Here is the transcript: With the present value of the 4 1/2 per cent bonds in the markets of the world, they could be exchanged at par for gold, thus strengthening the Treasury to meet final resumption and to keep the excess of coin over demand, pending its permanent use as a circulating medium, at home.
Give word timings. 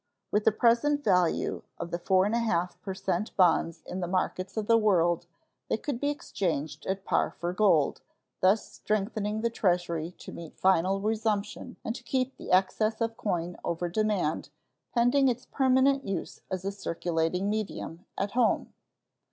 With 0.31 0.45
the 0.45 0.51
present 0.51 1.03
value 1.03 1.61
of 1.77 1.91
the 1.91 1.99
4 1.99 2.25
1/2 2.25 2.81
per 2.81 2.95
cent 2.95 3.37
bonds 3.37 3.83
in 3.85 3.99
the 3.99 4.07
markets 4.07 4.57
of 4.57 4.65
the 4.65 4.75
world, 4.75 5.27
they 5.69 5.77
could 5.77 5.99
be 5.99 6.09
exchanged 6.09 6.87
at 6.87 7.05
par 7.05 7.29
for 7.29 7.53
gold, 7.53 8.01
thus 8.39 8.67
strengthening 8.67 9.41
the 9.41 9.51
Treasury 9.51 10.09
to 10.17 10.31
meet 10.31 10.57
final 10.57 10.99
resumption 11.01 11.77
and 11.85 11.93
to 11.93 12.01
keep 12.01 12.35
the 12.37 12.49
excess 12.49 12.99
of 12.99 13.15
coin 13.15 13.57
over 13.63 13.89
demand, 13.89 14.49
pending 14.91 15.27
its 15.27 15.45
permanent 15.45 16.03
use 16.03 16.41
as 16.49 16.65
a 16.65 16.71
circulating 16.71 17.47
medium, 17.47 18.03
at 18.17 18.31
home. 18.31 18.73